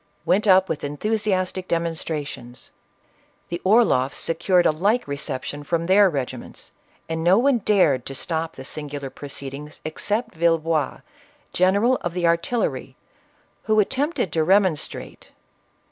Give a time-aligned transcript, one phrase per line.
[0.25, 2.71] went up with enthusiastic demonstrations;
[3.49, 6.71] the Orloffs se cured a like reception from their regiments,
[7.07, 11.01] and no one dared to stop the singular proceedings, except Villebois,
[11.53, 12.95] General of the Artillery,
[13.65, 15.29] who attempted to remonstrate.